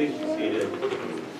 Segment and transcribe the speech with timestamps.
[0.00, 1.39] Please be seated.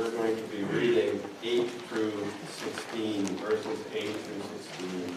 [0.00, 2.12] We're going to be reading 8 through
[2.46, 4.42] 16, verses 8 through
[4.78, 5.14] 16.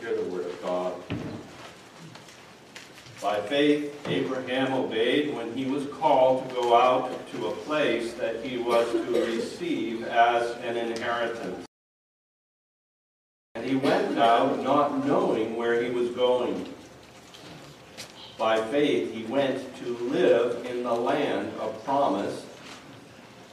[0.00, 0.94] Hear the word of God.
[3.22, 8.44] By faith, Abraham obeyed when he was called to go out to a place that
[8.44, 11.64] he was to receive as an inheritance.
[13.56, 16.68] And he went out not knowing where he was going.
[18.36, 22.44] By faith, he went to live in the land of promise,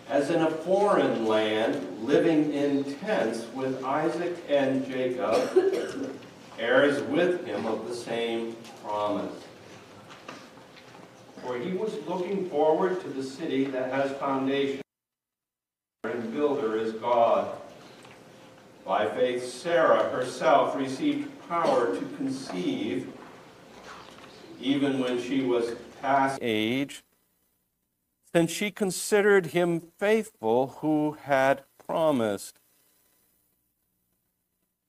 [0.09, 6.17] as in a foreign land, living in tents with Isaac and Jacob,
[6.57, 9.31] heirs with him of the same promise.
[11.43, 14.81] For he was looking forward to the city that has foundation,
[16.03, 17.47] and builder is God.
[18.83, 23.13] By faith, Sarah herself received power to conceive
[24.61, 27.03] even when she was past age,
[28.33, 32.59] since she considered him faithful who had promised.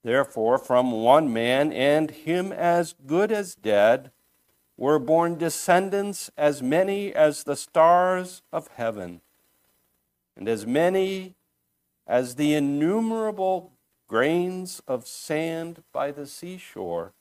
[0.03, 4.11] Therefore, from one man, and him as good as dead,
[4.75, 9.21] were born descendants as many as the stars of heaven,
[10.35, 11.35] and as many
[12.07, 13.71] as the innumerable
[14.07, 17.13] grains of sand by the seashore.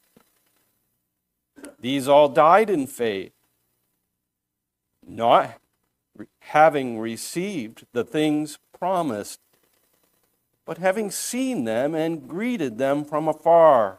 [1.81, 3.33] These all died in faith,
[5.07, 5.59] not
[6.41, 9.41] having received the things promised,
[10.65, 13.99] but having seen them and greeted them from afar,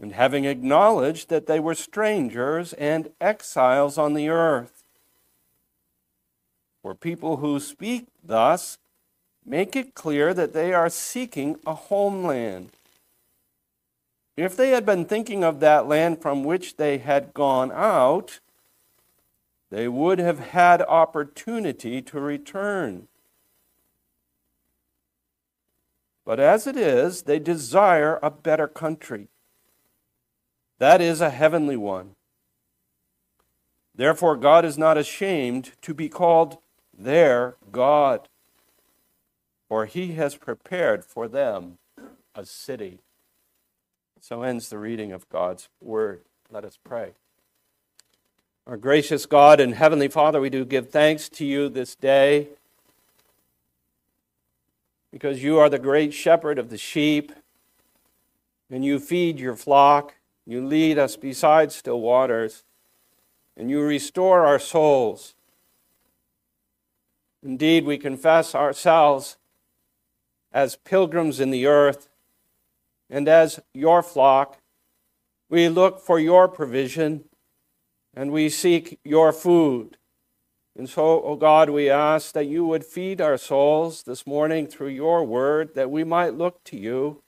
[0.00, 4.82] and having acknowledged that they were strangers and exiles on the earth.
[6.82, 8.78] For people who speak thus
[9.44, 12.70] make it clear that they are seeking a homeland.
[14.36, 18.40] If they had been thinking of that land from which they had gone out,
[19.70, 23.08] they would have had opportunity to return.
[26.24, 29.28] But as it is, they desire a better country.
[30.78, 32.16] That is a heavenly one.
[33.94, 36.58] Therefore, God is not ashamed to be called
[36.96, 38.28] their God,
[39.68, 41.78] for he has prepared for them
[42.34, 42.98] a city.
[44.26, 46.22] So ends the reading of God's word.
[46.50, 47.12] Let us pray.
[48.66, 52.48] Our gracious God and Heavenly Father, we do give thanks to you this day
[55.12, 57.32] because you are the great shepherd of the sheep
[58.70, 60.14] and you feed your flock.
[60.46, 62.64] You lead us beside still waters
[63.58, 65.34] and you restore our souls.
[67.42, 69.36] Indeed, we confess ourselves
[70.50, 72.08] as pilgrims in the earth
[73.10, 74.58] and as your flock,
[75.48, 77.24] we look for your provision
[78.14, 79.96] and we seek your food.
[80.76, 84.66] And so, O oh God, we ask that you would feed our souls this morning
[84.66, 87.22] through your word, that we might look to you,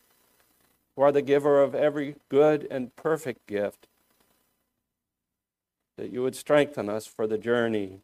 [0.94, 3.86] who are the giver of every good and perfect gift,
[5.96, 8.00] that you would strengthen us for the journey.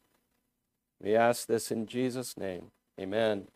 [1.01, 2.71] We ask this in Jesus' name.
[2.99, 3.47] Amen.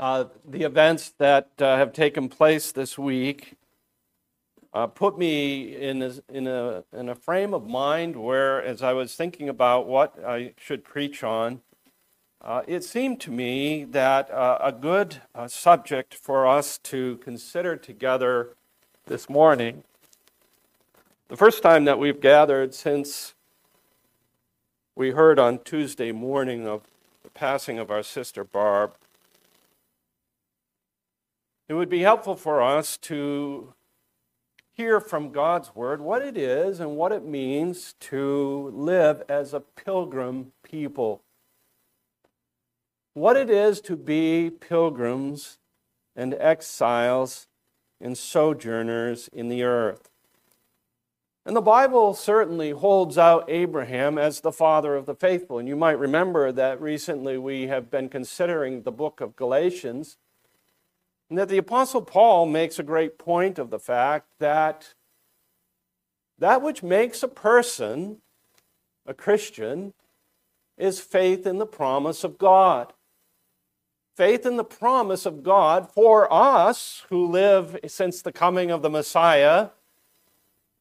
[0.00, 3.58] Uh, the events that uh, have taken place this week
[4.72, 8.94] uh, put me in a, in, a, in a frame of mind where, as I
[8.94, 11.60] was thinking about what I should preach on,
[12.40, 17.76] uh, it seemed to me that uh, a good uh, subject for us to consider
[17.76, 18.54] together
[19.04, 19.84] this morning,
[21.28, 23.34] the first time that we've gathered since
[24.96, 26.84] we heard on Tuesday morning of
[27.22, 28.94] the passing of our sister Barb,
[31.70, 33.74] it would be helpful for us to
[34.72, 39.60] hear from God's Word what it is and what it means to live as a
[39.60, 41.22] pilgrim people.
[43.14, 45.58] What it is to be pilgrims
[46.16, 47.46] and exiles
[48.00, 50.10] and sojourners in the earth.
[51.46, 55.60] And the Bible certainly holds out Abraham as the father of the faithful.
[55.60, 60.16] And you might remember that recently we have been considering the book of Galatians
[61.30, 64.94] And that the Apostle Paul makes a great point of the fact that
[66.38, 68.18] that which makes a person
[69.06, 69.94] a Christian
[70.76, 72.92] is faith in the promise of God.
[74.16, 78.90] Faith in the promise of God for us who live since the coming of the
[78.90, 79.68] Messiah,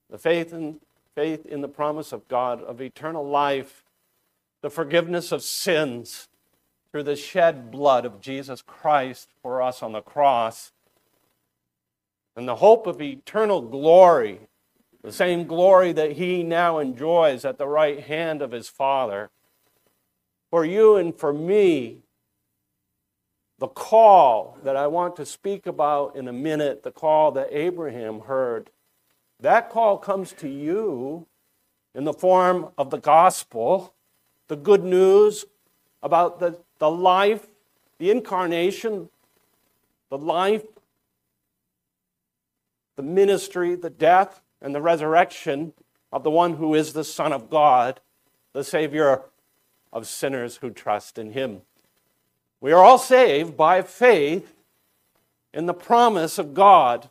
[0.10, 0.80] the faith in,
[1.14, 3.84] faith in the promise of God of eternal life,
[4.62, 6.29] the forgiveness of sins
[6.92, 10.72] through the shed blood of Jesus Christ for us on the cross,
[12.36, 14.40] and the hope of eternal glory,
[15.04, 19.30] the same glory that he now enjoys at the right hand of his Father.
[20.50, 22.00] For you and for me,
[23.60, 28.22] the call that I want to speak about in a minute, the call that Abraham
[28.22, 28.72] heard,
[29.40, 31.28] that call comes to you
[31.94, 33.94] in the form of the gospel,
[34.48, 35.46] the good news
[36.02, 37.48] about the, the life,
[37.98, 39.10] the incarnation,
[40.10, 40.64] the life,
[42.96, 45.74] the ministry, the death, and the resurrection
[46.12, 48.00] of the one who is the Son of God,
[48.54, 49.22] the Savior
[49.94, 51.62] of sinners who trust in Him.
[52.62, 54.54] We are all saved by faith
[55.54, 57.10] in the promise of God.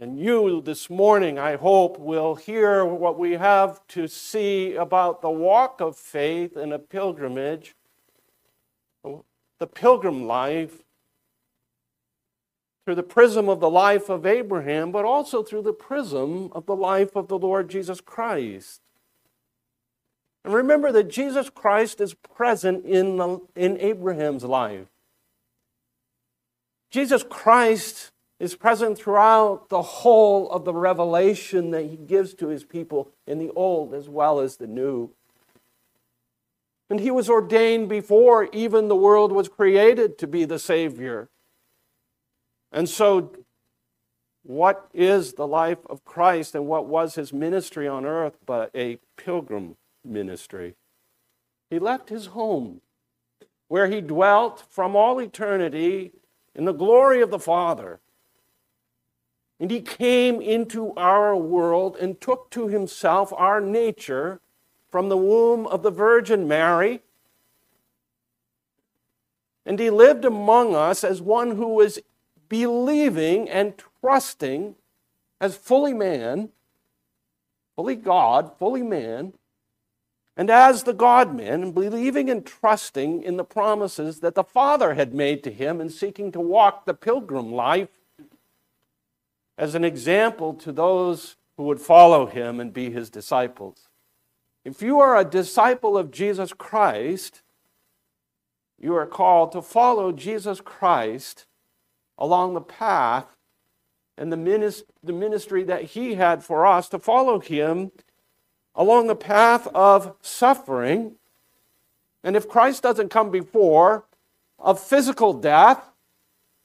[0.00, 5.30] And you this morning, I hope, will hear what we have to see about the
[5.30, 7.74] walk of faith in a pilgrimage,
[9.02, 10.84] the pilgrim life,
[12.84, 16.76] through the prism of the life of Abraham, but also through the prism of the
[16.76, 18.80] life of the Lord Jesus Christ.
[20.44, 24.86] And remember that Jesus Christ is present in, the, in Abraham's life.
[26.90, 32.64] Jesus Christ is present throughout the whole of the revelation that he gives to his
[32.64, 35.10] people in the Old as well as the New.
[36.88, 41.28] And he was ordained before even the world was created to be the Savior.
[42.72, 43.32] And so,
[44.42, 48.98] what is the life of Christ and what was his ministry on earth but a
[49.16, 50.74] pilgrim ministry.
[51.70, 52.80] He left his home,
[53.68, 56.12] where he dwelt from all eternity
[56.54, 58.00] in the glory of the Father.
[59.60, 64.40] And he came into our world and took to himself our nature
[64.90, 67.02] from the womb of the Virgin Mary.
[69.66, 71.98] And he lived among us as one who was
[72.48, 74.76] believing and trusting
[75.40, 76.50] as fully man,
[77.76, 79.34] fully God, fully man,
[80.36, 85.12] and as the God man, believing and trusting in the promises that the Father had
[85.12, 87.88] made to him and seeking to walk the pilgrim life
[89.58, 93.88] as an example to those who would follow him and be his disciples.
[94.64, 97.42] If you are a disciple of Jesus Christ,
[98.80, 101.46] you are called to follow Jesus Christ
[102.16, 103.26] along the path
[104.16, 104.36] and the
[105.12, 107.90] ministry that he had for us to follow him
[108.74, 111.16] along the path of suffering.
[112.22, 114.04] And if Christ doesn't come before,
[114.58, 115.82] of physical death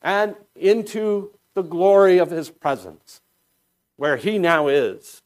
[0.01, 3.21] and into the glory of his presence,
[3.95, 5.21] where he now is.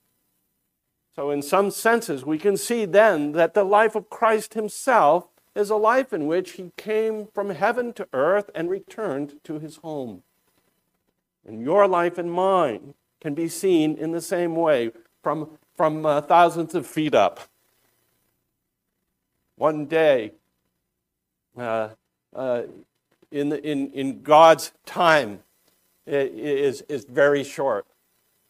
[1.16, 5.70] So, in some senses, we can see then that the life of Christ himself is
[5.70, 10.22] a life in which he came from heaven to earth and returned to his home.
[11.46, 14.92] And your life and mine can be seen in the same way
[15.24, 17.40] from from uh, thousands of feet up.
[19.56, 20.34] One day,
[21.56, 21.90] uh,
[22.36, 22.64] uh,
[23.32, 25.42] in, in, in God's time,
[26.08, 27.86] is, is very short.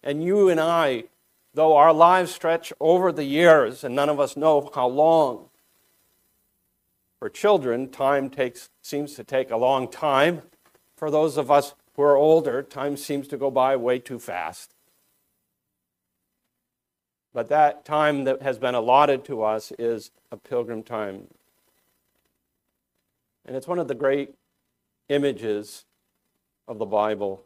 [0.04, 1.06] And you and I,
[1.54, 5.50] though our lives stretch over the years and none of us know how long,
[7.20, 10.44] for children, time takes, seems to take a long time.
[10.96, 14.76] For those of us who are older, time seems to go by way too fast.
[17.34, 21.28] But that time that has been allotted to us is a pilgrim time.
[23.46, 24.36] And it's one of the great
[25.10, 25.86] images
[26.68, 27.44] of the Bible,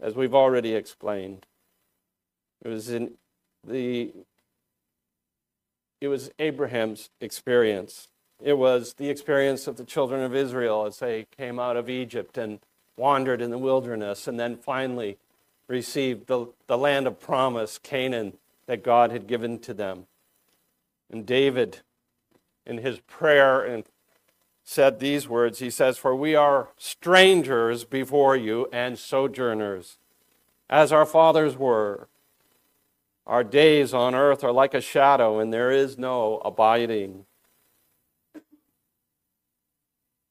[0.00, 1.46] as we've already explained.
[2.62, 3.12] It was in
[3.66, 4.12] the
[6.00, 8.08] it was Abraham's experience.
[8.42, 12.38] It was the experience of the children of Israel as they came out of Egypt
[12.38, 12.58] and
[12.96, 15.18] wandered in the wilderness and then finally
[15.68, 20.06] received the, the land of promise, Canaan, that God had given to them.
[21.10, 21.80] And David,
[22.66, 23.84] in his prayer, and
[24.70, 29.98] said these words He says, For we are strangers before you and sojourners,
[30.68, 32.08] as our fathers were.
[33.26, 37.26] Our days on earth are like a shadow, and there is no abiding.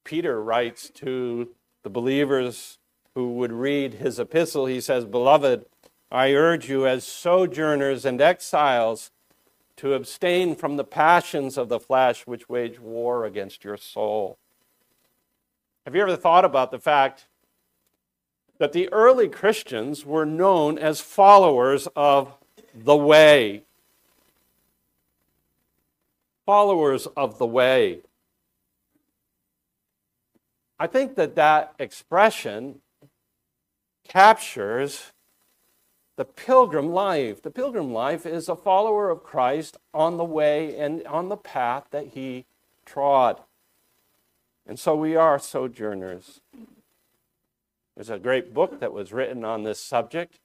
[0.04, 1.50] Peter writes to
[1.82, 2.78] the believers
[3.14, 5.66] who would read his epistle, he says, Beloved,
[6.10, 9.10] I urge you as sojourners and exiles
[9.80, 14.36] to abstain from the passions of the flesh which wage war against your soul.
[15.86, 17.28] Have you ever thought about the fact
[18.58, 22.36] that the early Christians were known as followers of
[22.74, 23.62] the way?
[26.44, 28.00] Followers of the way.
[30.78, 32.82] I think that that expression
[34.06, 35.12] captures
[36.20, 37.40] the pilgrim life.
[37.40, 41.84] The pilgrim life is a follower of Christ on the way and on the path
[41.92, 42.44] that he
[42.84, 43.40] trod.
[44.66, 46.42] And so we are sojourners.
[47.94, 50.40] There's a great book that was written on this subject.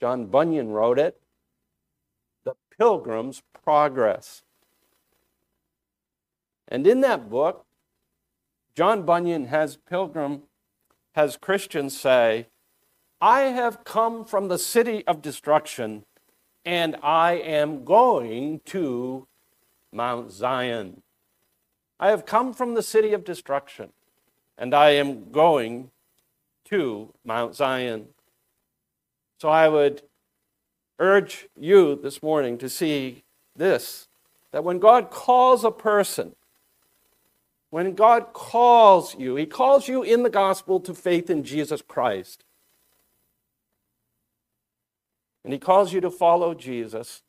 [0.00, 1.20] John Bunyan wrote it
[2.44, 4.44] The Pilgrim's Progress.
[6.68, 7.66] And in that book,
[8.76, 10.42] John Bunyan has pilgrim
[11.16, 12.46] has Christians say,
[13.24, 16.04] I have come from the city of destruction,
[16.62, 19.26] and I am going to
[19.90, 21.00] Mount Zion.
[21.98, 23.94] I have come from the city of destruction,
[24.58, 25.90] and I am going
[26.66, 28.08] to Mount Zion.
[29.40, 30.02] So I would
[30.98, 33.24] urge you this morning to see
[33.56, 34.06] this
[34.52, 36.36] that when God calls a person,
[37.70, 42.43] when God calls you, He calls you in the gospel to faith in Jesus Christ.
[45.44, 47.22] And he calls you to follow Jesus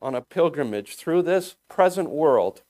[0.00, 2.62] on a pilgrimage through this present world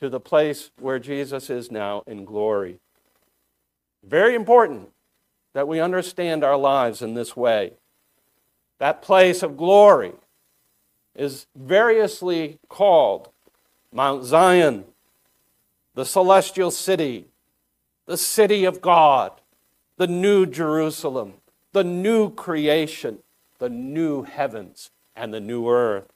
[0.00, 2.78] to the place where Jesus is now in glory.
[4.02, 4.90] Very important
[5.52, 7.74] that we understand our lives in this way.
[8.78, 10.12] That place of glory
[11.14, 13.28] is variously called
[13.92, 14.84] Mount Zion,
[15.94, 17.26] the celestial city,
[18.06, 19.32] the city of God,
[19.96, 21.34] the new Jerusalem,
[21.72, 23.20] the new creation,
[23.58, 26.12] the new heavens and the new earth.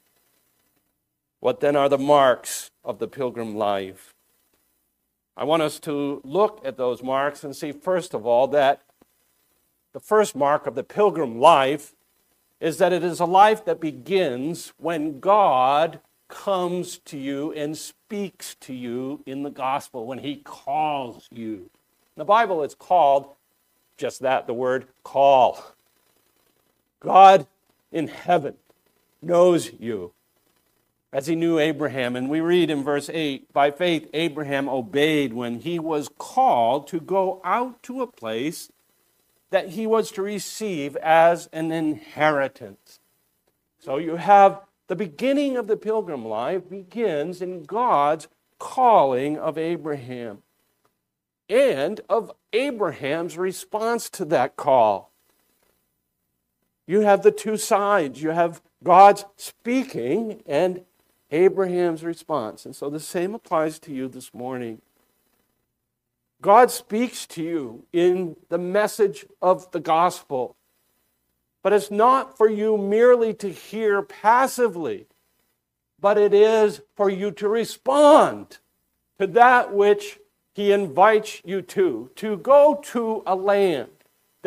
[1.41, 4.15] What then are the marks of the pilgrim life?
[5.37, 8.83] I want us to look at those marks and see, first of all, that
[9.93, 11.95] the first mark of the pilgrim life
[12.61, 18.57] is that it is a life that begins when God comes to you and speaks
[18.57, 21.71] to you in the gospel, when he calls you.
[22.17, 23.35] In the Bible, it's called
[23.97, 25.75] just that the word call.
[27.01, 27.47] God
[27.93, 28.55] in heaven
[29.23, 30.13] knows you
[31.13, 32.17] as he knew Abraham.
[32.17, 37.01] And we read in verse 8 By faith, Abraham obeyed when he was called to
[37.01, 38.71] go out to a place
[39.51, 43.01] that he was to receive as an inheritance.
[43.79, 48.29] So you have the beginning of the pilgrim life begins in God's
[48.59, 50.43] calling of Abraham
[51.49, 55.13] and of Abraham's response to that call
[56.89, 58.23] you have the two sides.
[58.23, 60.81] You have God's speaking and
[61.31, 62.65] Abraham's response.
[62.65, 64.81] And so the same applies to you this morning.
[66.41, 70.57] God speaks to you in the message of the gospel,
[71.63, 75.07] but it's not for you merely to hear passively,
[76.01, 78.59] but it is for you to respond
[79.19, 80.21] to that which
[80.55, 83.98] He invites you to, to go to a land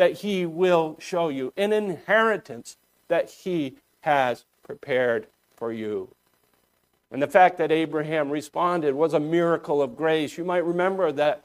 [0.02, 6.12] that he will show you, an inheritance that he has prepared for you.
[7.12, 10.36] And the fact that Abraham responded was a miracle of grace.
[10.36, 11.44] You might remember that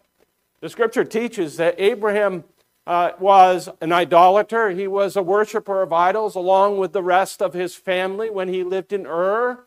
[0.60, 2.46] the scripture teaches that Abraham
[2.88, 4.72] uh, was an idolater.
[4.72, 8.64] He was a worshiper of idols along with the rest of his family when he
[8.64, 9.66] lived in Ur.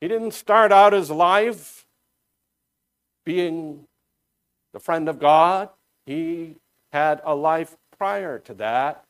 [0.00, 1.84] He didn't start out his life
[3.22, 3.86] being
[4.72, 5.68] the friend of God.
[6.06, 6.56] He
[6.92, 9.04] had a life prior to that.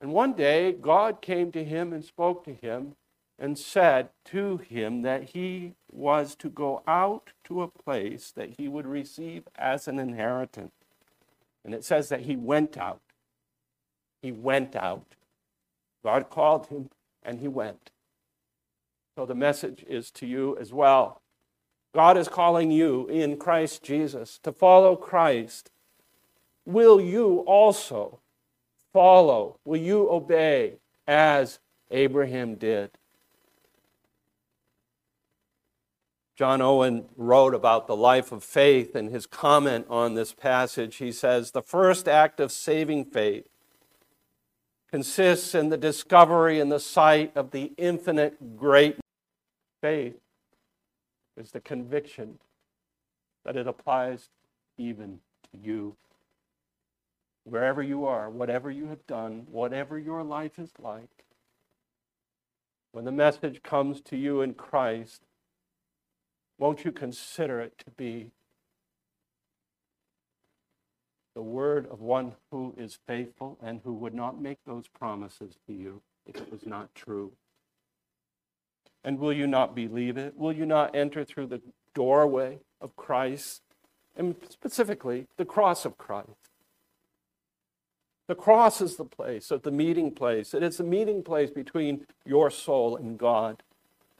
[0.00, 2.96] And one day, God came to him and spoke to him
[3.38, 8.68] and said to him that he was to go out to a place that he
[8.68, 10.72] would receive as an inheritance.
[11.64, 13.00] And it says that he went out.
[14.22, 15.14] He went out.
[16.04, 16.90] God called him
[17.22, 17.90] and he went.
[19.16, 21.20] So the message is to you as well.
[21.92, 25.70] God is calling you in Christ Jesus to follow Christ.
[26.64, 28.20] Will you also
[28.92, 29.58] follow?
[29.64, 30.74] Will you obey
[31.06, 31.58] as
[31.90, 32.90] Abraham did?
[36.36, 40.96] John Owen wrote about the life of faith and his comment on this passage.
[40.96, 43.46] He says, The first act of saving faith
[44.90, 48.96] consists in the discovery and the sight of the infinite great
[49.82, 50.16] faith
[51.36, 52.38] is the conviction
[53.44, 54.28] that it applies
[54.76, 55.20] even
[55.50, 55.96] to you.
[57.44, 61.24] Wherever you are, whatever you have done, whatever your life is like,
[62.92, 65.22] when the message comes to you in Christ,
[66.58, 68.30] won't you consider it to be
[71.34, 75.72] the word of one who is faithful and who would not make those promises to
[75.72, 77.32] you if it was not true?
[79.04, 80.36] And will you not believe it?
[80.36, 81.62] Will you not enter through the
[81.94, 83.62] doorway of Christ?
[84.16, 86.28] And specifically, the cross of Christ.
[88.26, 90.54] The cross is the place, of the meeting place.
[90.54, 93.62] It is the meeting place between your soul and God.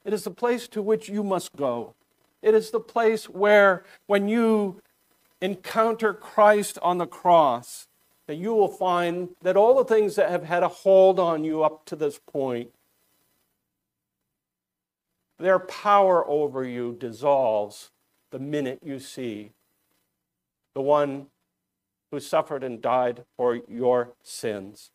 [0.04, 1.94] It is the place to which you must go.
[2.42, 4.80] It is the place where, when you
[5.40, 7.86] encounter Christ on the cross,
[8.26, 11.62] that you will find that all the things that have had a hold on you
[11.62, 12.70] up to this point
[15.40, 17.90] their power over you dissolves
[18.30, 19.52] the minute you see
[20.74, 21.26] the one
[22.10, 24.90] who suffered and died for your sins.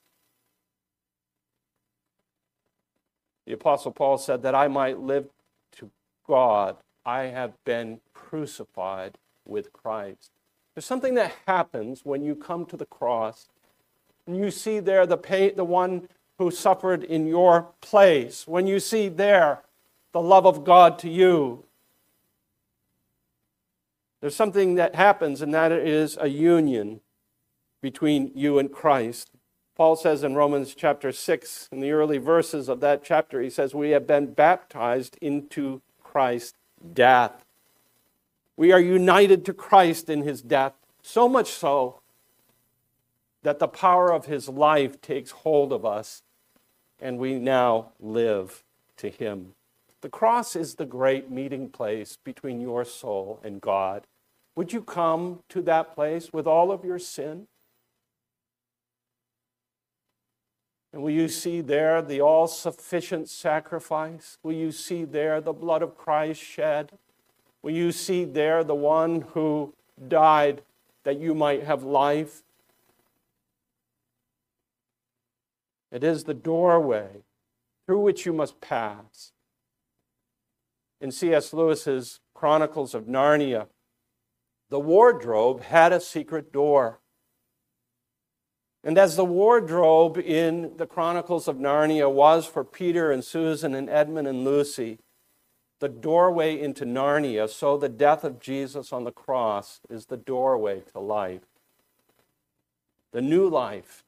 [3.46, 5.28] The Apostle Paul said that I might live
[5.78, 5.90] to
[6.28, 6.78] God.
[7.06, 10.32] I have been crucified with Christ.
[10.74, 13.48] There's something that happens when you come to the cross
[14.26, 18.48] and you see there the, pain, the one who suffered in your place.
[18.48, 19.62] When you see there
[20.16, 21.66] the love of God to you.
[24.22, 27.02] There's something that happens, and that is a union
[27.82, 29.32] between you and Christ.
[29.76, 33.76] Paul says in Romans chapter 6, in the early verses of that chapter, he says,
[33.76, 36.60] We have been baptized into Christ's
[36.94, 37.44] death.
[38.56, 42.00] We are united to Christ in his death, so much so
[43.44, 46.24] that the power of his life takes hold of us,
[47.02, 48.64] and we now live
[48.96, 49.56] to him.
[50.06, 54.06] The cross is the great meeting place between your soul and God.
[54.56, 57.48] Would you come to that place with all of your sin?
[60.94, 64.38] And will you see there the all sufficient sacrifice?
[64.44, 66.92] Will you see there the blood of Christ shed?
[67.64, 69.74] Will you see there the one who
[70.08, 70.62] died
[71.04, 72.44] that you might have life?
[75.92, 77.24] It is the doorway
[77.88, 79.32] through which you must pass
[81.00, 81.54] in C.S.
[81.54, 83.68] Lewis's Chronicles of Narnia,
[84.70, 87.00] the wardrobe had a secret door.
[88.84, 93.90] And as the wardrobe in the Chronicles of Narnia was for Peter and Susan and
[93.90, 95.00] Edmund and Lucy,
[95.80, 100.82] the doorway into Narnia, so the death of Jesus on the cross is the doorway
[100.94, 101.46] to life.
[103.12, 104.04] The new life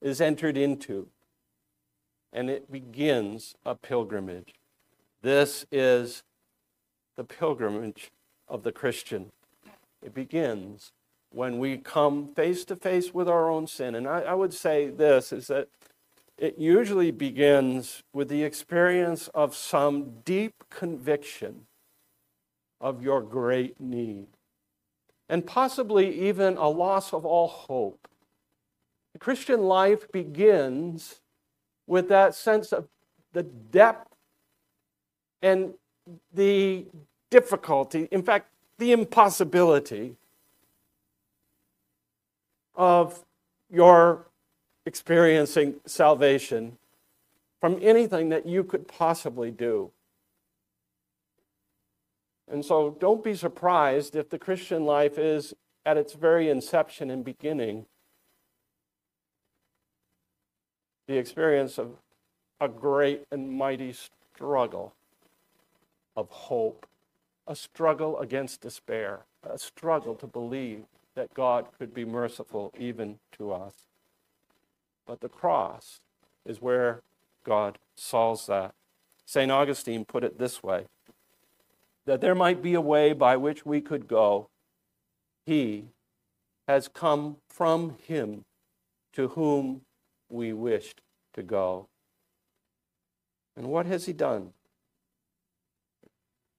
[0.00, 1.08] is entered into,
[2.32, 4.54] and it begins a pilgrimage.
[5.22, 6.22] This is
[7.16, 8.10] the pilgrimage
[8.46, 9.32] of the Christian.
[10.02, 10.92] It begins
[11.30, 13.94] when we come face to face with our own sin.
[13.94, 15.68] And I, I, would say this is that
[16.38, 21.66] it usually begins with the experience of some deep conviction
[22.80, 24.28] of your great need,
[25.28, 28.08] and possibly even a loss of all hope.
[29.12, 31.20] The Christian life begins
[31.88, 32.86] with that sense of
[33.32, 34.07] the depth
[35.42, 35.74] and
[36.32, 36.86] the
[37.30, 38.48] difficulty, in fact,
[38.78, 40.16] the impossibility
[42.74, 43.24] of
[43.70, 44.26] your
[44.86, 46.78] experiencing salvation
[47.60, 49.90] from anything that you could possibly do.
[52.50, 57.24] And so don't be surprised if the Christian life is at its very inception and
[57.24, 57.86] beginning
[61.06, 61.96] the experience of
[62.60, 63.94] a great and mighty
[64.34, 64.94] struggle
[66.18, 66.84] of hope,
[67.46, 70.82] a struggle against despair, a struggle to believe
[71.14, 73.72] that God could be merciful even to us.
[75.06, 76.00] But the cross
[76.44, 77.02] is where
[77.44, 78.74] God solves that.
[79.26, 79.52] St.
[79.52, 80.86] Augustine put it this way
[82.04, 84.48] that there might be a way by which we could go.
[85.46, 85.84] He
[86.66, 88.44] has come from him
[89.12, 89.82] to whom
[90.28, 91.00] we wished
[91.34, 91.86] to go.
[93.56, 94.52] And what has he done?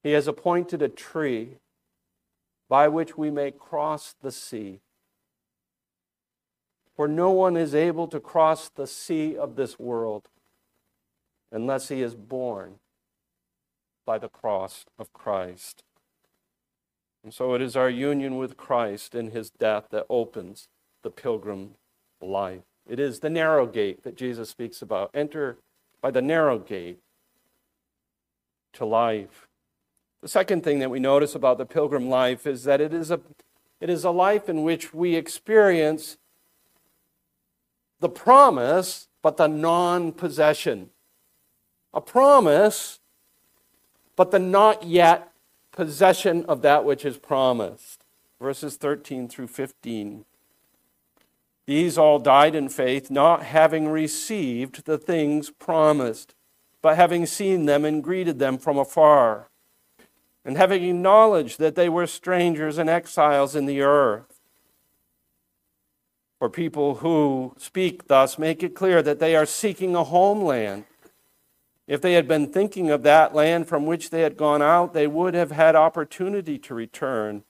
[0.04, 1.58] He has appointed a tree
[2.70, 4.80] by which we may cross the sea.
[6.96, 10.30] For no one is able to cross the sea of this world
[11.52, 12.76] unless he is borne
[14.06, 15.84] by the cross of Christ.
[17.24, 20.68] And so it is our union with Christ in his death that opens
[21.04, 21.76] the pilgrim
[22.22, 22.64] life.
[22.88, 25.12] It is the narrow gate that Jesus speaks about.
[25.14, 25.58] Enter
[26.02, 27.00] by the narrow gate
[28.74, 29.49] to life.
[30.22, 33.22] The second thing that we notice about the pilgrim life is that it is a,
[33.80, 36.18] it is a life in which we experience
[38.00, 40.90] the promise, but the non possession.
[41.94, 43.00] A promise,
[44.16, 45.32] but the not yet
[45.72, 48.04] possession of that which is promised.
[48.42, 50.26] Verses 13 through 15.
[51.66, 56.34] These all died in faith, not having received the things promised,
[56.82, 59.49] but having seen them and greeted them from afar,
[60.45, 64.39] and having acknowledged that they were strangers and exiles in the earth.
[66.39, 70.86] For people who speak thus make it clear that they are seeking a homeland.
[71.86, 75.08] If they had been thinking of that land from which they had gone out, they
[75.08, 77.43] would have had opportunity to return.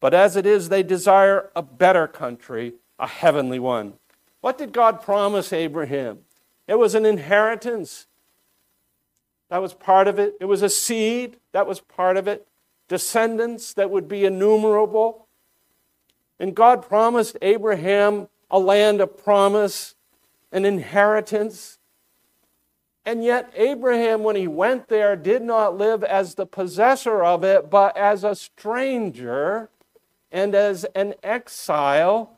[0.00, 3.94] But as it is, they desire a better country, a heavenly one.
[4.40, 6.20] What did God promise Abraham?
[6.68, 8.06] It was an inheritance.
[9.48, 10.34] That was part of it.
[10.40, 11.38] It was a seed.
[11.52, 12.46] That was part of it.
[12.88, 15.26] Descendants that would be innumerable.
[16.38, 19.94] And God promised Abraham a land of promise,
[20.52, 21.78] an inheritance.
[23.04, 27.70] And yet, Abraham, when he went there, did not live as the possessor of it,
[27.70, 29.68] but as a stranger
[30.32, 32.36] and as an exile.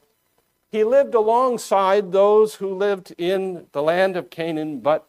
[0.70, 5.07] He lived alongside those who lived in the land of Canaan, but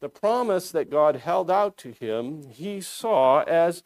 [0.00, 3.82] the promise that God held out to him, he saw as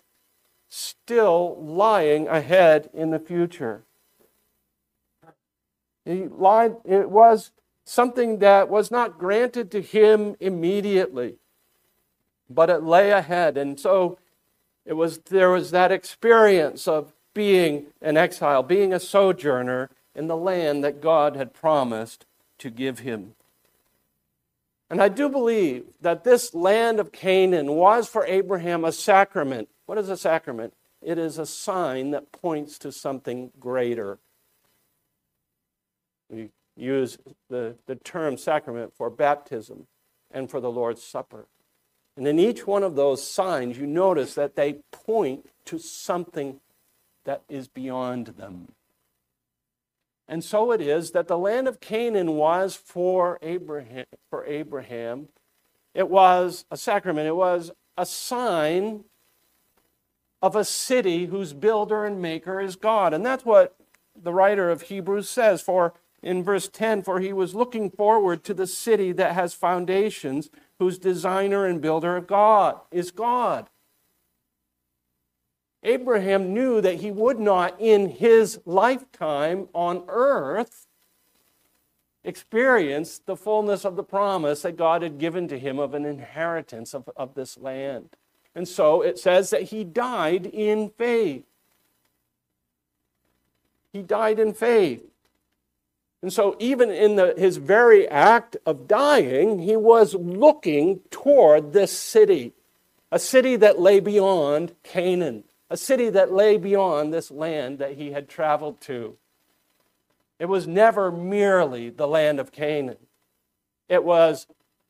[0.69, 3.83] still lying ahead in the future.
[6.05, 7.53] He lied, it was
[7.85, 11.37] something that was not granted to him immediately,
[12.49, 13.57] but it lay ahead.
[13.57, 14.19] And so
[14.85, 20.37] it was, there was that experience of being an exile, being a sojourner in the
[20.37, 22.27] land that God had promised
[22.59, 23.35] to give him.
[24.91, 29.99] And I do believe that this land of Canaan was for Abraham a sacrament what
[29.99, 30.73] is a sacrament?
[31.03, 34.21] It is a sign that points to something greater.
[36.31, 39.89] We use the, the term sacrament for baptism
[40.31, 41.49] and for the Lord's Supper.
[42.17, 46.61] And in each one of those signs, you notice that they point to something
[47.25, 48.69] that is beyond them.
[50.31, 55.27] And so it is that the land of Canaan was for Abraham, for Abraham.
[55.93, 59.03] It was a sacrament, it was a sign
[60.41, 63.13] of a city whose builder and maker is God.
[63.13, 63.75] And that's what
[64.15, 68.55] the writer of Hebrews says for in verse 10 for he was looking forward to
[68.55, 73.69] the city that has foundations whose designer and builder of God is God.
[75.83, 80.87] Abraham knew that he would not in his lifetime on earth
[82.23, 86.93] experience the fullness of the promise that God had given to him of an inheritance
[86.93, 88.11] of, of this land.
[88.55, 91.45] And so it says that he died in faith.
[93.93, 95.05] He died in faith.
[96.23, 101.99] And so, even in the, his very act of dying, he was looking toward this
[101.99, 102.53] city,
[103.11, 108.11] a city that lay beyond Canaan, a city that lay beyond this land that he
[108.11, 109.17] had traveled to.
[110.39, 112.97] It was never merely the land of Canaan,
[113.89, 114.47] it was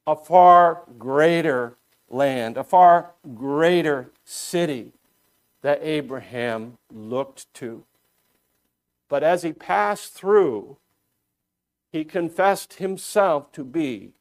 [0.07, 1.77] a far greater
[2.09, 4.93] land, a far greater city
[5.62, 7.85] that Abraham looked to.
[9.09, 10.79] But as he passed through,
[11.93, 14.12] he confessed himself to be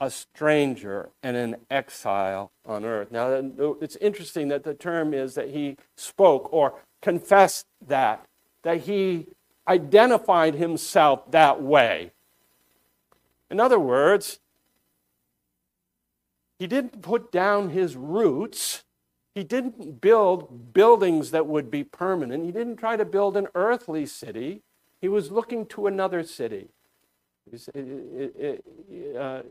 [0.00, 3.10] a stranger and an exile on earth.
[3.10, 3.42] Now,
[3.80, 8.26] it's interesting that the term is that he spoke or confessed that,
[8.62, 9.26] that he
[9.66, 12.12] identified himself that way.
[13.50, 14.38] In other words,
[16.58, 18.84] he didn't put down his roots.
[19.34, 22.44] He didn't build buildings that would be permanent.
[22.44, 24.62] He didn't try to build an earthly city.
[25.00, 26.68] He was looking to another city.
[27.52, 29.42] Uh,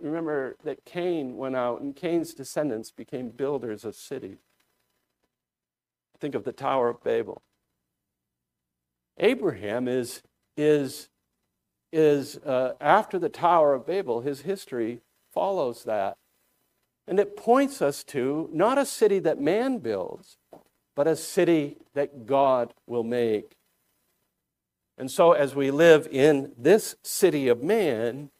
[0.00, 4.38] remember that Cain went out, and Cain's descendants became builders of cities.
[6.20, 7.42] Think of the Tower of Babel.
[9.18, 10.22] Abraham is,
[10.56, 11.08] is,
[11.92, 15.00] is uh, after the Tower of Babel, his history
[15.32, 16.16] follows that.
[17.06, 20.36] And it points us to not a city that man builds,
[20.94, 23.56] but a city that God will make.
[24.98, 28.30] And so, as we live in this city of man,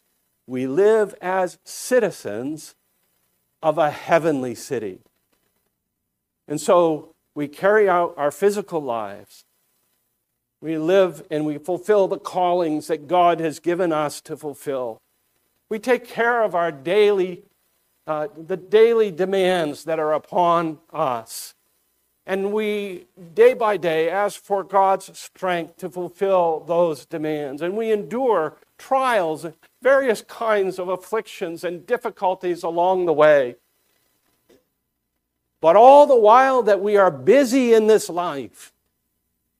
[0.48, 2.74] we live as citizens
[3.62, 4.98] of a heavenly city.
[6.48, 9.44] And so, we carry out our physical lives.
[10.60, 14.98] We live and we fulfill the callings that God has given us to fulfill.
[15.68, 17.44] We take care of our daily
[18.08, 21.54] uh, the daily demands that are upon us.
[22.24, 27.60] And we, day by day, ask for God's strength to fulfill those demands.
[27.60, 29.46] And we endure trials,
[29.82, 33.56] various kinds of afflictions and difficulties along the way.
[35.60, 38.72] But all the while that we are busy in this life,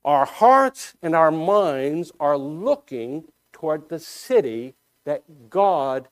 [0.05, 6.09] our hearts and our minds are looking toward the city that God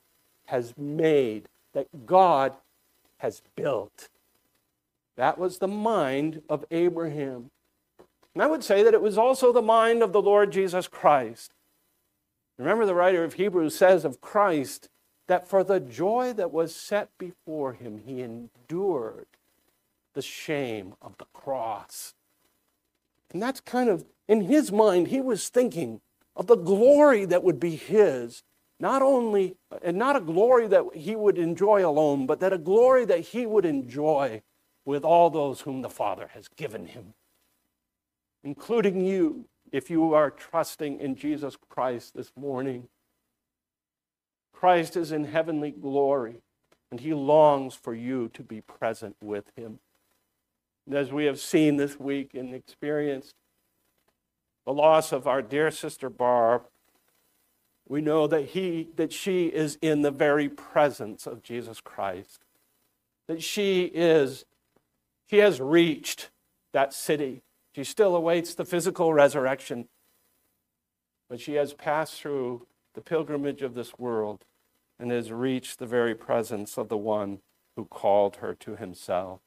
[0.47, 2.53] has made, that God
[3.19, 4.09] has built.
[5.15, 7.49] That was the mind of Abraham.
[8.33, 11.53] And I would say that it was also the mind of the Lord Jesus Christ.
[12.57, 14.89] Remember, the writer of Hebrews says of Christ
[15.27, 19.27] that for the joy that was set before him, he endured
[20.13, 22.13] the shame of the cross.
[23.31, 26.01] And that's kind of, in his mind, he was thinking
[26.35, 28.43] of the glory that would be his
[28.79, 33.05] not only, and not a glory that he would enjoy alone, but that a glory
[33.05, 34.41] that he would enjoy
[34.85, 37.13] with all those whom the Father has given him,
[38.43, 42.87] including you, if you are trusting in Jesus Christ this morning.
[44.53, 46.41] Christ is in heavenly glory,
[46.89, 49.79] and he longs for you to be present with him.
[50.85, 53.35] And as we have seen this week and experienced
[54.65, 56.63] the loss of our dear sister Barb,
[57.87, 62.41] we know that he that she is in the very presence of Jesus Christ.
[63.27, 64.45] That she is
[65.29, 66.29] she has reached
[66.73, 67.43] that city.
[67.77, 69.87] She still awaits the physical resurrection.
[71.29, 74.45] But she has passed through the pilgrimage of this world
[74.97, 77.41] and has reached the very presence of the one
[77.75, 79.41] who called her to himself.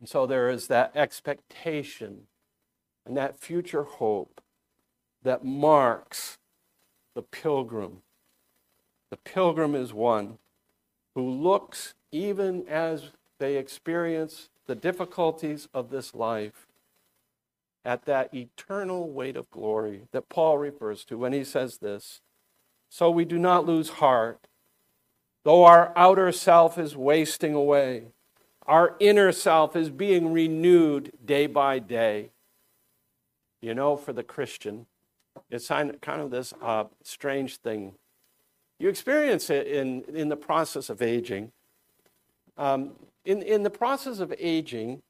[0.00, 2.28] And so there is that expectation
[3.04, 4.40] and that future hope
[5.22, 6.38] that marks
[7.14, 8.00] the pilgrim.
[9.10, 10.38] The pilgrim is one
[11.14, 16.68] who looks, even as they experience the difficulties of this life,
[17.84, 22.20] at that eternal weight of glory that Paul refers to when he says this.
[22.90, 24.46] So we do not lose heart.
[25.42, 28.08] Though our outer self is wasting away,
[28.66, 32.30] our inner self is being renewed day by day.
[33.62, 34.84] You know, for the Christian,
[35.50, 37.94] it's kind of this uh, strange thing.
[38.78, 41.52] You experience it in, in the process of aging.
[42.58, 42.92] Um,
[43.28, 45.02] in, in the process of aging,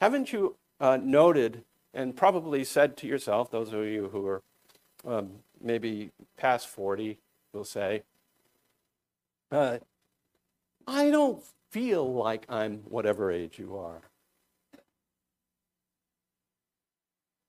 [0.00, 4.42] haven't you uh, noted and probably said to yourself, those of you who are
[5.04, 7.18] um, maybe past 40
[7.52, 8.04] will say,
[9.50, 9.78] uh,
[10.86, 14.02] I don't feel like I'm whatever age you are.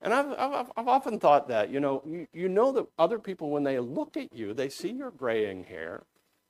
[0.02, 3.52] And I've, I've, I've often thought that, you know, you, you know that other people,
[3.52, 6.04] when they look at you, they see your graying hair,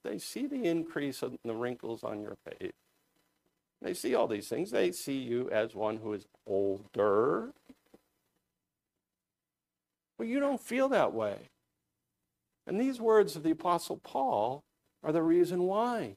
[0.04, 2.72] they see the increase in the wrinkles on your face,
[3.82, 4.72] they see all these things.
[4.72, 7.54] They see you as one who is older.
[10.18, 11.50] But you don't feel that way.
[12.68, 14.64] And these words of the Apostle Paul
[15.04, 16.16] are the reason why.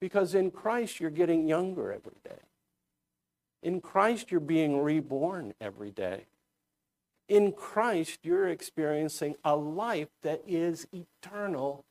[0.00, 2.40] Because in Christ, you're getting younger every day.
[3.62, 6.26] In Christ, you're being reborn every day.
[7.28, 11.84] In Christ, you're experiencing a life that is eternal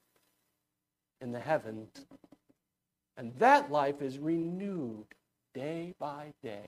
[1.19, 2.05] in the heavens.
[3.17, 5.05] And that life is renewed
[5.53, 6.67] day by day.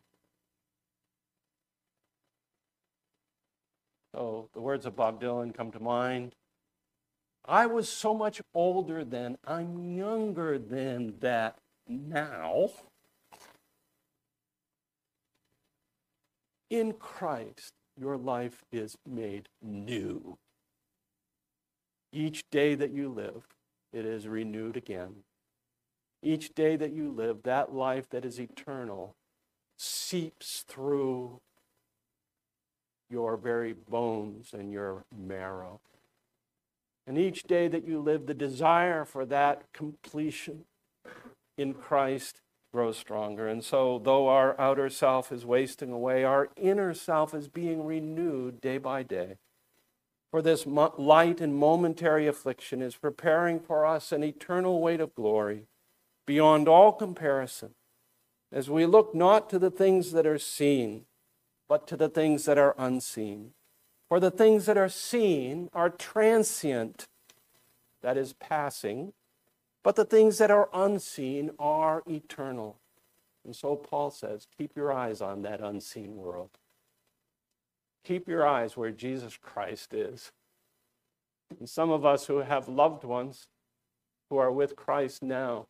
[4.14, 6.36] So the words of Bob Dylan come to mind.
[7.46, 12.70] I was so much older then, I'm younger than that now.
[16.70, 20.38] In Christ, your life is made new.
[22.12, 23.48] Each day that you live,
[23.92, 25.24] it is renewed again.
[26.24, 29.16] Each day that you live, that life that is eternal
[29.78, 31.42] seeps through
[33.10, 35.82] your very bones and your marrow.
[37.06, 40.64] And each day that you live, the desire for that completion
[41.58, 43.48] in Christ grows stronger.
[43.48, 48.62] And so, though our outer self is wasting away, our inner self is being renewed
[48.62, 49.36] day by day.
[50.32, 55.68] For this light and momentary affliction is preparing for us an eternal weight of glory
[56.26, 57.76] beyond all comparison
[58.52, 61.06] as we look not to the things that are seen,
[61.68, 63.52] but to the things that are unseen.
[64.08, 67.08] For the things that are seen are transient,
[68.02, 69.14] that is, passing,
[69.82, 72.78] but the things that are unseen are eternal.
[73.44, 76.52] And so Paul says, keep your eyes on that unseen world.
[78.04, 80.32] Keep your eyes where Jesus Christ is.
[81.60, 83.48] And some of us who have loved ones
[84.30, 85.68] who are with Christ now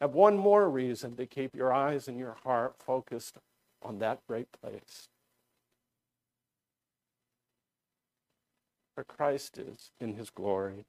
[0.00, 3.36] have one more reason to keep your eyes and your heart focused
[3.82, 5.08] on that great place.
[8.94, 10.84] For Christ is in his glory.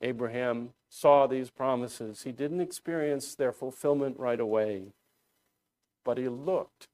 [0.00, 2.22] Abraham saw these promises.
[2.22, 4.92] He didn't experience their fulfillment right away,
[6.04, 6.88] but he looked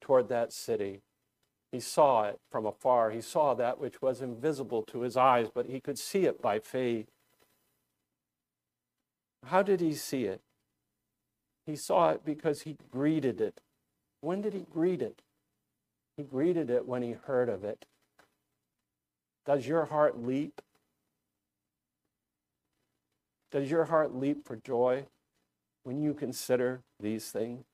[0.00, 1.00] toward that city.
[1.70, 3.10] He saw it from afar.
[3.10, 6.58] He saw that which was invisible to his eyes, but he could see it by
[6.58, 7.06] faith.
[9.46, 10.40] How did he see it?
[11.66, 13.60] He saw it because he greeted it.
[14.20, 15.22] When did he greet it?
[16.16, 17.84] He greeted it when he heard of it.
[19.46, 20.60] Does your heart leap?
[23.50, 25.06] Does your heart leap for joy
[25.84, 27.64] when you consider these things?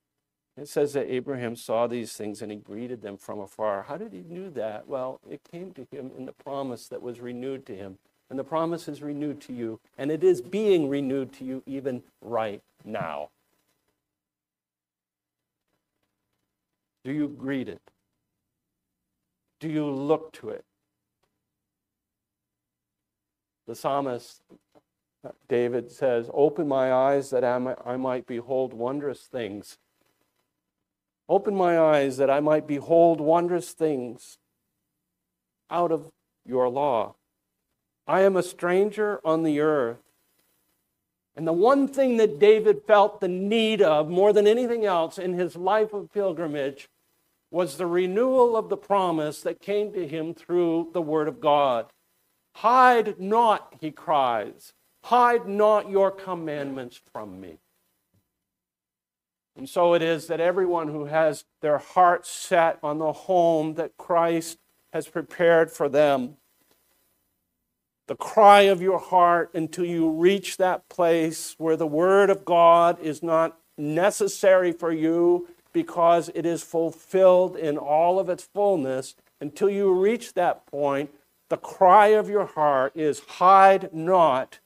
[0.56, 3.84] It says that Abraham saw these things and he greeted them from afar.
[3.88, 4.86] How did he do that?
[4.86, 7.98] Well, it came to him in the promise that was renewed to him.
[8.30, 12.02] And the promise is renewed to you, and it is being renewed to you even
[12.20, 13.30] right now.
[17.04, 17.82] Do you greet it?
[19.60, 20.64] Do you look to it?
[23.66, 24.42] The psalmist
[25.48, 29.78] David says, Open my eyes that I might behold wondrous things.
[31.28, 34.38] Open my eyes that I might behold wondrous things
[35.70, 36.10] out of
[36.44, 37.14] your law.
[38.06, 39.98] I am a stranger on the earth.
[41.36, 45.32] And the one thing that David felt the need of more than anything else in
[45.32, 46.88] his life of pilgrimage
[47.50, 51.86] was the renewal of the promise that came to him through the Word of God.
[52.56, 54.72] Hide not, he cries,
[55.04, 57.58] hide not your commandments from me.
[59.56, 63.96] And so it is that everyone who has their heart set on the home that
[63.96, 64.58] Christ
[64.92, 66.36] has prepared for them
[68.06, 73.00] the cry of your heart until you reach that place where the Word of God
[73.00, 79.14] is not necessary for you because it is fulfilled in all of its fullness.
[79.40, 81.10] Until you reach that point,
[81.48, 84.58] the cry of your heart is hide not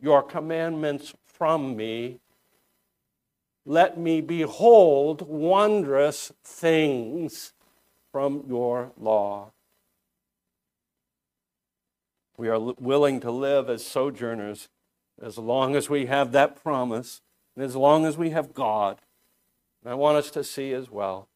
[0.00, 2.20] your commandments from me.
[3.64, 7.52] Let me behold wondrous things
[8.12, 9.52] from your law.
[12.40, 14.70] We are willing to live as sojourners
[15.20, 17.20] as long as we have that promise
[17.54, 19.02] and as long as we have God.
[19.82, 21.28] And I want us to see as well,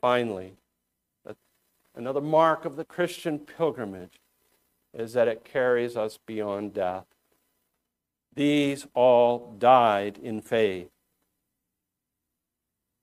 [0.00, 0.54] finally,
[1.26, 1.36] that
[1.94, 4.18] another mark of the Christian pilgrimage
[4.94, 7.04] is that it carries us beyond death.
[8.34, 10.88] These all died in faith.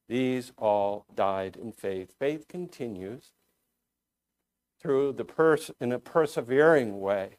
[0.10, 2.16] These all died in faith.
[2.18, 3.34] Faith continues
[4.88, 7.32] through the pers- in a persevering way.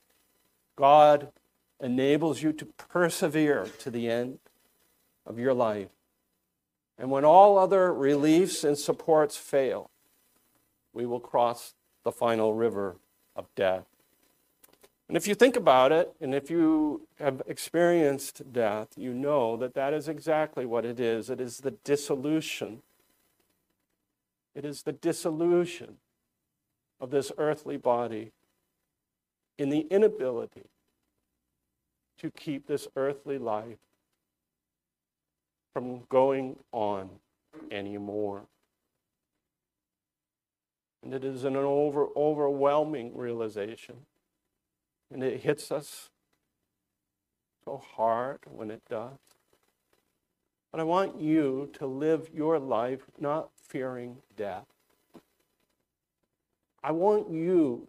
[0.76, 1.32] God
[1.80, 4.38] enables you to persevere to the end
[5.24, 5.88] of your life.
[6.98, 9.88] And when all other reliefs and supports fail,
[10.92, 11.72] we will cross
[12.04, 12.96] the final river
[13.34, 13.86] of death.
[15.08, 19.72] And if you think about it, and if you have experienced death, you know that
[19.72, 21.30] that is exactly what it is.
[21.30, 22.82] It is the dissolution.
[24.54, 25.96] It is the dissolution
[27.00, 28.32] of this earthly body
[29.56, 30.64] in the inability
[32.18, 33.78] to keep this earthly life
[35.72, 37.08] from going on
[37.70, 38.42] anymore.
[41.02, 44.06] And it is an over, overwhelming realization.
[45.12, 46.10] And it hits us
[47.64, 49.18] so hard when it does.
[50.72, 54.66] But I want you to live your life not fearing death.
[56.82, 57.88] I want you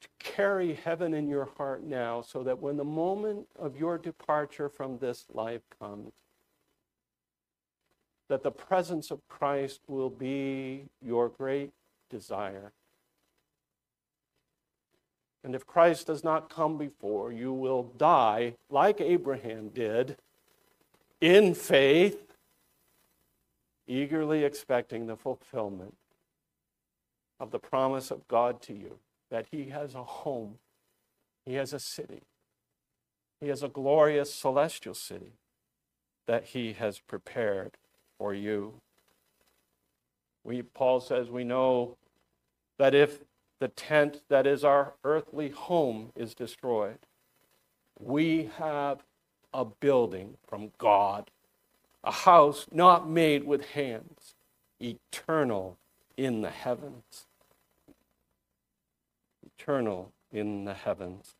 [0.00, 4.68] to carry heaven in your heart now so that when the moment of your departure
[4.68, 6.12] from this life comes,
[8.28, 11.72] that the presence of Christ will be your great
[12.10, 12.72] desire.
[15.44, 20.16] And if Christ does not come before, you will die like Abraham did
[21.20, 22.34] in faith,
[23.86, 25.94] eagerly expecting the fulfillment
[27.38, 28.98] of the promise of God to you
[29.30, 30.58] that He has a home,
[31.44, 32.22] He has a city,
[33.40, 35.32] He has a glorious celestial city
[36.26, 37.72] that He has prepared
[38.18, 38.74] for you.
[40.44, 41.96] We, Paul says, we know
[42.78, 43.20] that if
[43.58, 46.98] the tent that is our earthly home is destroyed,
[47.98, 49.02] we have
[49.52, 51.30] a building from God,
[52.04, 54.34] a house not made with hands,
[54.80, 55.78] eternal
[56.16, 57.25] in the heavens.
[59.58, 61.34] Eternal in the heavens.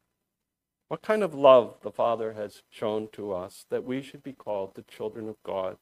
[0.89, 4.75] What kind of love the Father has shown to us that we should be called
[4.75, 5.79] the children of God.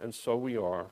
[0.00, 0.86] And so we are.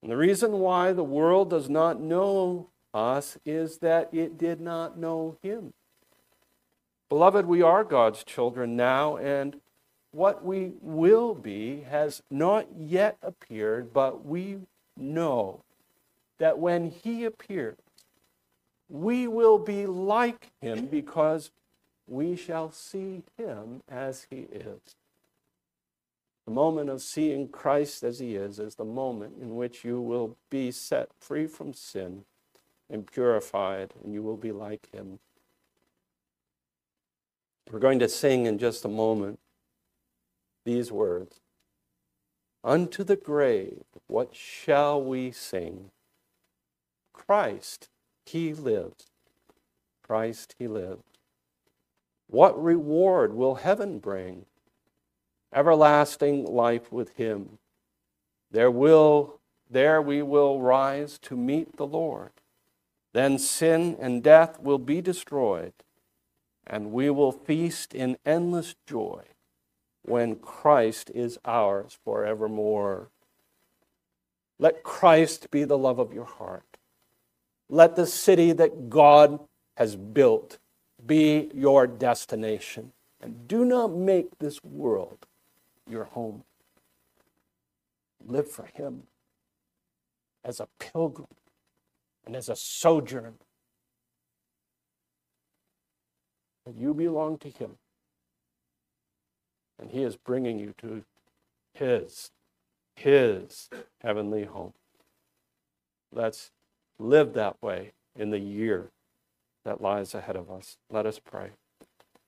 [0.00, 4.98] And the reason why the world does not know us is that it did not
[4.98, 5.72] know Him.
[7.08, 9.60] Beloved, we are God's children now, and
[10.12, 14.58] what we will be has not yet appeared, but we
[14.96, 15.62] know
[16.38, 17.76] that when He appears,
[18.92, 21.50] we will be like Him because
[22.06, 24.94] we shall see Him as He is.
[26.44, 30.36] The moment of seeing Christ as He is is the moment in which you will
[30.50, 32.26] be set free from sin
[32.90, 35.20] and purified, and you will be like Him.
[37.70, 39.38] We're going to sing in just a moment
[40.66, 41.40] these words
[42.62, 45.90] Unto the grave, what shall we sing?
[47.14, 47.88] Christ,
[48.24, 49.06] He lives.
[50.02, 51.02] Christ, He lives.
[52.28, 54.46] What reward will heaven bring?
[55.52, 57.58] Everlasting life with Him.
[58.50, 59.40] There will
[59.72, 62.32] there we will rise to meet the Lord.
[63.14, 65.72] Then sin and death will be destroyed,
[66.66, 69.22] and we will feast in endless joy
[70.02, 73.08] when Christ is ours forevermore.
[74.58, 76.71] Let Christ be the love of your heart.
[77.72, 79.40] Let the city that God
[79.78, 80.58] has built
[81.06, 82.92] be your destination.
[83.18, 85.24] And do not make this world
[85.88, 86.44] your home.
[88.22, 89.04] Live for Him
[90.44, 91.28] as a pilgrim
[92.26, 93.32] and as a sojourner.
[96.66, 97.78] But you belong to Him.
[99.80, 101.04] And He is bringing you to
[101.72, 102.32] His,
[102.94, 103.70] His
[104.02, 104.74] heavenly home.
[106.12, 106.50] Let's
[107.02, 108.90] live that way in the year
[109.64, 110.76] that lies ahead of us.
[110.90, 111.50] Let us pray.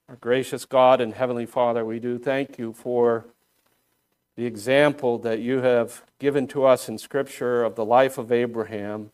[0.09, 3.25] Our gracious God and Heavenly Father, we do thank you for
[4.37, 9.11] the example that you have given to us in Scripture of the life of Abraham.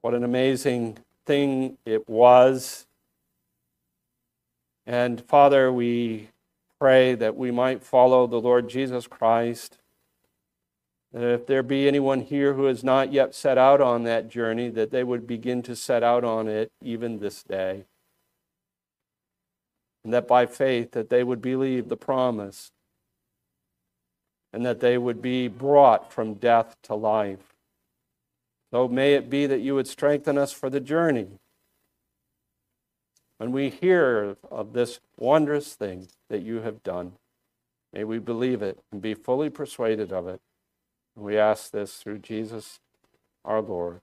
[0.00, 2.86] What an amazing thing it was.
[4.86, 6.30] And Father, we
[6.78, 9.78] pray that we might follow the Lord Jesus Christ.
[11.18, 14.90] If there be anyone here who has not yet set out on that journey, that
[14.90, 17.86] they would begin to set out on it even this day.
[20.04, 22.70] And that by faith that they would believe the promise
[24.52, 27.54] and that they would be brought from death to life.
[28.70, 31.28] So may it be that you would strengthen us for the journey.
[33.38, 37.12] When we hear of this wondrous thing that you have done,
[37.94, 40.40] may we believe it and be fully persuaded of it.
[41.16, 42.80] We ask this through Jesus
[43.44, 44.00] our Lord.